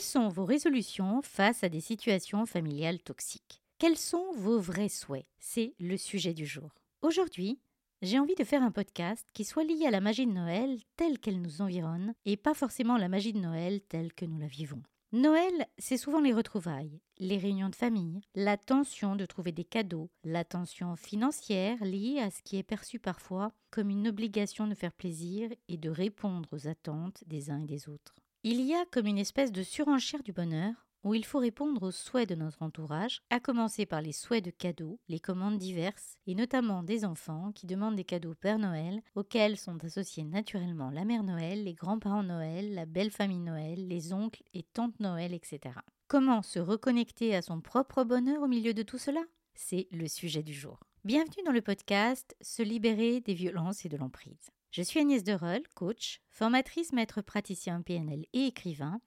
[0.00, 3.60] Quelles sont vos résolutions face à des situations familiales toxiques?
[3.76, 5.26] Quels sont vos vrais souhaits?
[5.38, 6.70] C'est le sujet du jour.
[7.02, 7.60] Aujourd'hui,
[8.00, 11.18] j'ai envie de faire un podcast qui soit lié à la magie de Noël telle
[11.18, 14.82] qu'elle nous environne et pas forcément la magie de Noël telle que nous la vivons.
[15.12, 20.08] Noël, c'est souvent les retrouvailles, les réunions de famille, la tension de trouver des cadeaux,
[20.24, 24.94] la tension financière liée à ce qui est perçu parfois comme une obligation de faire
[24.94, 28.14] plaisir et de répondre aux attentes des uns et des autres.
[28.42, 30.72] Il y a comme une espèce de surenchère du bonheur
[31.04, 34.50] où il faut répondre aux souhaits de notre entourage, à commencer par les souhaits de
[34.50, 39.58] cadeaux, les commandes diverses, et notamment des enfants qui demandent des cadeaux Père Noël, auxquels
[39.58, 44.42] sont associés naturellement la mère Noël, les grands-parents Noël, la belle famille Noël, les oncles
[44.54, 45.74] et tantes Noël, etc.
[46.08, 49.20] Comment se reconnecter à son propre bonheur au milieu de tout cela?
[49.54, 50.80] C'est le sujet du jour.
[51.02, 54.50] Bienvenue dans le podcast Se libérer des violences et de l'emprise.
[54.70, 59.00] Je suis Agnès Dereul, coach, formatrice maître praticien PNL et écrivain,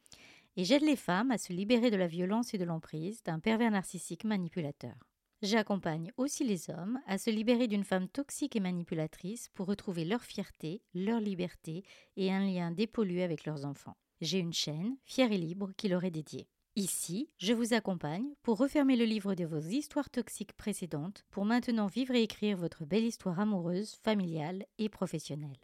[0.57, 3.69] et j'aide les femmes à se libérer de la violence et de l'emprise d'un pervers
[3.69, 4.95] narcissique manipulateur.
[5.43, 10.23] J'accompagne aussi les hommes à se libérer d'une femme toxique et manipulatrice pour retrouver leur
[10.23, 11.83] fierté, leur liberté
[12.17, 13.97] et un lien dépollué avec leurs enfants.
[14.19, 16.47] J'ai une chaîne, fière et libre, qui leur est dédiée.
[16.75, 21.85] Ici, je vous accompagne pour refermer le livre de vos histoires toxiques précédentes pour maintenant
[21.85, 25.59] vivre et écrire votre belle histoire amoureuse, familiale et professionnelle.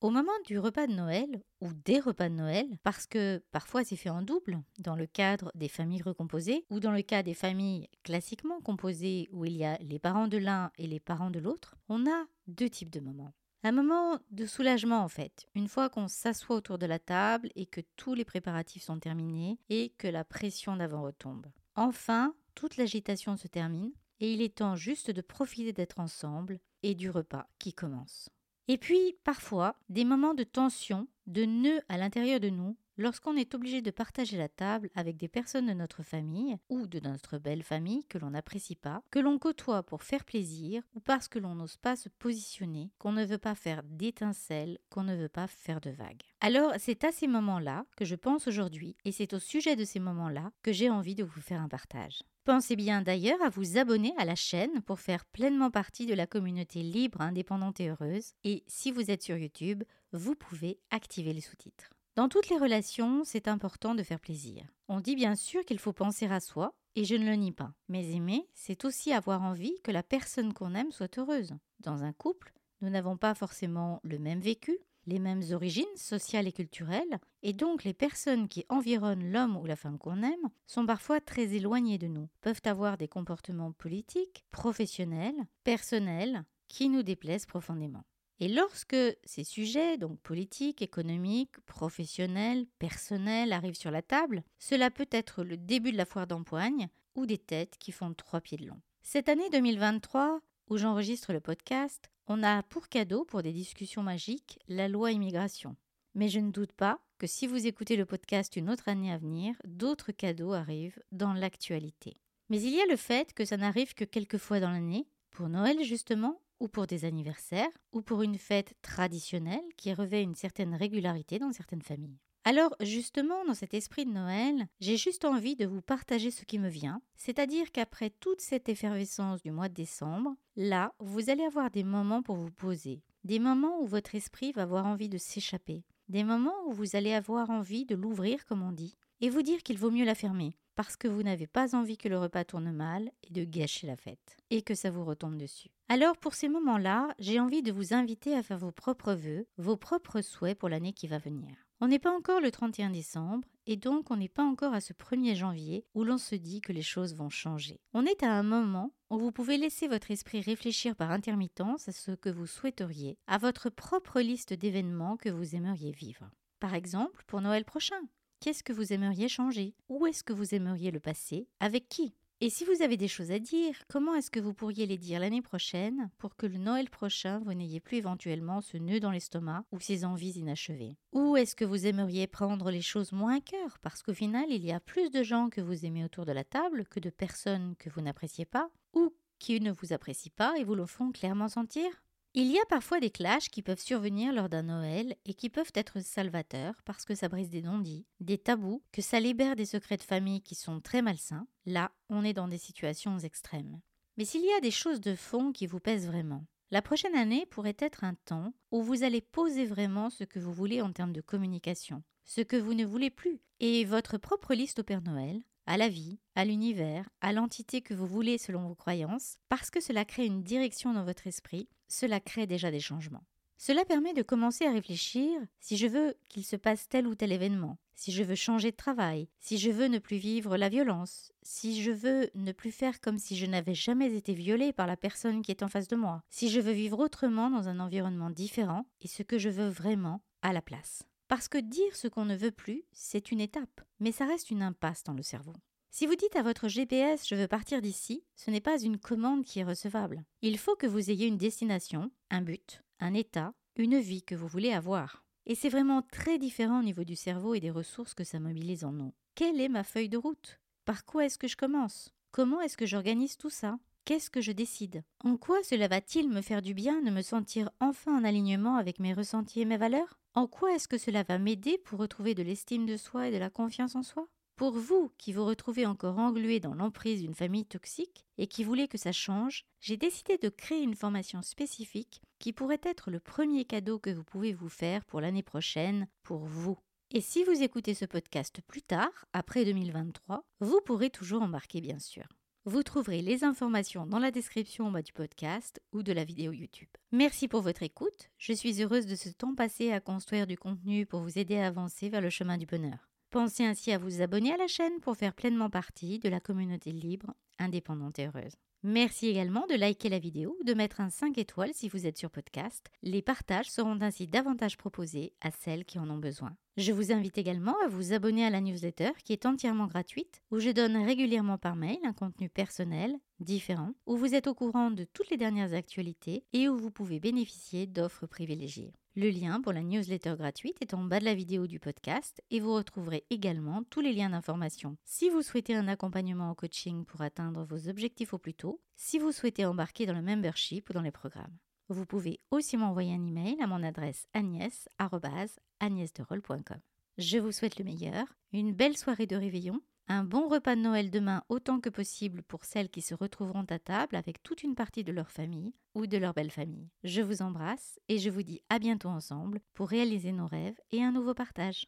[0.00, 3.96] Au moment du repas de Noël, ou des repas de Noël, parce que parfois c'est
[3.96, 7.90] fait en double, dans le cadre des familles recomposées, ou dans le cas des familles
[8.02, 11.76] classiquement composées où il y a les parents de l'un et les parents de l'autre,
[11.90, 13.34] on a deux types de moments.
[13.66, 17.64] Un moment de soulagement en fait, une fois qu'on s'assoit autour de la table et
[17.64, 21.46] que tous les préparatifs sont terminés et que la pression d'avant retombe.
[21.74, 26.94] Enfin, toute l'agitation se termine et il est temps juste de profiter d'être ensemble et
[26.94, 28.28] du repas qui commence.
[28.68, 33.54] Et puis, parfois, des moments de tension, de nœuds à l'intérieur de nous, lorsqu'on est
[33.54, 37.62] obligé de partager la table avec des personnes de notre famille ou de notre belle
[37.62, 41.54] famille que l'on n'apprécie pas, que l'on côtoie pour faire plaisir ou parce que l'on
[41.54, 45.80] n'ose pas se positionner, qu'on ne veut pas faire d'étincelles, qu'on ne veut pas faire
[45.80, 46.22] de vagues.
[46.40, 50.00] Alors, c'est à ces moments-là que je pense aujourd'hui et c'est au sujet de ces
[50.00, 52.22] moments-là que j'ai envie de vous faire un partage.
[52.44, 56.26] Pensez bien d'ailleurs à vous abonner à la chaîne pour faire pleinement partie de la
[56.26, 58.34] communauté libre, indépendante et heureuse.
[58.44, 59.82] Et si vous êtes sur YouTube,
[60.12, 61.94] vous pouvez activer les sous-titres.
[62.16, 64.64] Dans toutes les relations, c'est important de faire plaisir.
[64.86, 67.74] On dit bien sûr qu'il faut penser à soi, et je ne le nie pas.
[67.88, 71.54] Mais aimer, c'est aussi avoir envie que la personne qu'on aime soit heureuse.
[71.80, 72.52] Dans un couple,
[72.82, 77.82] nous n'avons pas forcément le même vécu, les mêmes origines sociales et culturelles, et donc
[77.82, 82.06] les personnes qui environnent l'homme ou la femme qu'on aime sont parfois très éloignées de
[82.06, 88.04] nous, peuvent avoir des comportements politiques, professionnels, personnels, qui nous déplaisent profondément.
[88.40, 95.08] Et lorsque ces sujets, donc politiques, économiques, professionnels, personnels, arrivent sur la table, cela peut
[95.10, 98.66] être le début de la foire d'empoigne ou des têtes qui font trois pieds de
[98.66, 98.80] long.
[99.02, 100.40] Cette année 2023,
[100.70, 105.76] où j'enregistre le podcast, on a pour cadeau, pour des discussions magiques, la loi immigration.
[106.14, 109.18] Mais je ne doute pas que si vous écoutez le podcast une autre année à
[109.18, 112.16] venir, d'autres cadeaux arrivent dans l'actualité.
[112.48, 115.48] Mais il y a le fait que ça n'arrive que quelques fois dans l'année, pour
[115.48, 120.74] Noël justement, ou pour des anniversaires, ou pour une fête traditionnelle qui revêt une certaine
[120.74, 122.18] régularité dans certaines familles.
[122.42, 126.58] Alors justement, dans cet esprit de Noël, j'ai juste envie de vous partager ce qui
[126.58, 131.70] me vient, c'est-à-dire qu'après toute cette effervescence du mois de décembre, là, vous allez avoir
[131.70, 135.84] des moments pour vous poser, des moments où votre esprit va avoir envie de s'échapper,
[136.08, 139.62] des moments où vous allez avoir envie de l'ouvrir comme on dit, et vous dire
[139.62, 142.72] qu'il vaut mieux la fermer, parce que vous n'avez pas envie que le repas tourne
[142.72, 145.73] mal et de gâcher la fête, et que ça vous retombe dessus.
[145.88, 149.76] Alors pour ces moments-là, j'ai envie de vous inviter à faire vos propres vœux, vos
[149.76, 151.56] propres souhaits pour l'année qui va venir.
[151.80, 154.94] On n'est pas encore le 31 décembre et donc on n'est pas encore à ce
[154.94, 157.80] 1er janvier où l'on se dit que les choses vont changer.
[157.92, 161.92] On est à un moment où vous pouvez laisser votre esprit réfléchir par intermittence à
[161.92, 166.30] ce que vous souhaiteriez, à votre propre liste d'événements que vous aimeriez vivre.
[166.60, 168.00] Par exemple, pour Noël prochain,
[168.40, 169.74] qu'est-ce que vous aimeriez changer?
[169.90, 171.46] Où est-ce que vous aimeriez le passer?
[171.60, 172.14] Avec qui?
[172.44, 175.18] Et si vous avez des choses à dire, comment est-ce que vous pourriez les dire
[175.18, 179.64] l'année prochaine pour que le Noël prochain, vous n'ayez plus éventuellement ce nœud dans l'estomac
[179.72, 180.98] ou ces envies inachevées?
[181.14, 183.78] Ou est-ce que vous aimeriez prendre les choses moins à cœur?
[183.80, 186.44] Parce qu'au final, il y a plus de gens que vous aimez autour de la
[186.44, 190.64] table que de personnes que vous n'appréciez pas ou qui ne vous apprécient pas et
[190.64, 192.03] vous le font clairement sentir?
[192.36, 195.70] Il y a parfois des clashs qui peuvent survenir lors d'un Noël et qui peuvent
[195.74, 199.96] être salvateurs parce que ça brise des non-dits, des tabous, que ça libère des secrets
[199.96, 201.46] de famille qui sont très malsains.
[201.64, 203.80] Là, on est dans des situations extrêmes.
[204.16, 207.46] Mais s'il y a des choses de fond qui vous pèsent vraiment, La prochaine année
[207.46, 211.12] pourrait être un temps où vous allez poser vraiment ce que vous voulez en termes
[211.12, 215.42] de communication, ce que vous ne voulez plus, et votre propre liste au Père Noël,
[215.66, 219.80] à la vie, à l'univers, à l'entité que vous voulez selon vos croyances, parce que
[219.80, 223.24] cela crée une direction dans votre esprit, cela crée déjà des changements.
[223.56, 225.30] Cela permet de commencer à réfléchir
[225.60, 228.76] si je veux qu'il se passe tel ou tel événement, si je veux changer de
[228.76, 233.00] travail, si je veux ne plus vivre la violence, si je veux ne plus faire
[233.00, 235.96] comme si je n'avais jamais été violée par la personne qui est en face de
[235.96, 239.68] moi, si je veux vivre autrement dans un environnement différent et ce que je veux
[239.68, 241.04] vraiment à la place.
[241.28, 244.62] Parce que dire ce qu'on ne veut plus, c'est une étape, mais ça reste une
[244.62, 245.54] impasse dans le cerveau.
[245.90, 249.44] Si vous dites à votre GPS je veux partir d'ici, ce n'est pas une commande
[249.44, 250.24] qui est recevable.
[250.42, 254.48] Il faut que vous ayez une destination, un but, un état, une vie que vous
[254.48, 255.23] voulez avoir.
[255.46, 258.84] Et c'est vraiment très différent au niveau du cerveau et des ressources que ça mobilise
[258.84, 259.12] en nous.
[259.34, 260.58] Quelle est ma feuille de route?
[260.84, 262.14] Par quoi est-ce que je commence?
[262.32, 263.78] Comment est-ce que j'organise tout ça?
[264.06, 265.02] Qu'est-ce que je décide?
[265.22, 268.98] En quoi cela va-t-il me faire du bien de me sentir enfin en alignement avec
[269.00, 270.18] mes ressentis et mes valeurs?
[270.34, 273.38] En quoi est-ce que cela va m'aider pour retrouver de l'estime de soi et de
[273.38, 274.28] la confiance en soi?
[274.56, 278.86] Pour vous qui vous retrouvez encore englué dans l'emprise d'une famille toxique et qui voulez
[278.86, 283.64] que ça change, j'ai décidé de créer une formation spécifique qui pourrait être le premier
[283.64, 286.78] cadeau que vous pouvez vous faire pour l'année prochaine, pour vous.
[287.10, 291.98] Et si vous écoutez ce podcast plus tard, après 2023, vous pourrez toujours embarquer bien
[291.98, 292.26] sûr.
[292.64, 296.52] Vous trouverez les informations dans la description en bas du podcast ou de la vidéo
[296.52, 296.88] YouTube.
[297.10, 298.30] Merci pour votre écoute.
[298.38, 301.66] Je suis heureuse de ce temps passé à construire du contenu pour vous aider à
[301.66, 303.13] avancer vers le chemin du bonheur.
[303.34, 306.92] Pensez ainsi à vous abonner à la chaîne pour faire pleinement partie de la communauté
[306.92, 308.52] libre, indépendante et heureuse.
[308.84, 312.16] Merci également de liker la vidéo ou de mettre un 5 étoiles si vous êtes
[312.16, 312.86] sur podcast.
[313.02, 316.56] Les partages seront ainsi davantage proposés à celles qui en ont besoin.
[316.76, 320.60] Je vous invite également à vous abonner à la newsletter qui est entièrement gratuite, où
[320.60, 325.02] je donne régulièrement par mail un contenu personnel, différent, où vous êtes au courant de
[325.12, 328.92] toutes les dernières actualités et où vous pouvez bénéficier d'offres privilégiées.
[329.16, 332.58] Le lien pour la newsletter gratuite est en bas de la vidéo du podcast et
[332.58, 334.96] vous retrouverez également tous les liens d'information.
[335.04, 339.20] Si vous souhaitez un accompagnement en coaching pour atteindre vos objectifs au plus tôt, si
[339.20, 341.56] vous souhaitez embarquer dans le membership ou dans les programmes.
[341.88, 346.80] Vous pouvez aussi m'envoyer un email à mon adresse agnès.agnèsderol.com.
[347.16, 351.10] Je vous souhaite le meilleur, une belle soirée de réveillon un bon repas de Noël
[351.10, 355.04] demain autant que possible pour celles qui se retrouveront à table avec toute une partie
[355.04, 356.90] de leur famille ou de leur belle famille.
[357.04, 361.02] Je vous embrasse et je vous dis à bientôt ensemble pour réaliser nos rêves et
[361.02, 361.86] un nouveau partage.